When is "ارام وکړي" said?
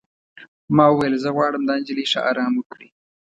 2.29-2.87